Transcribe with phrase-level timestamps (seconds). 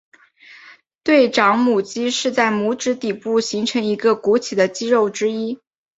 [1.03, 5.59] 对掌拇肌是在拇指底部形成一个鼓起的肌肉之一。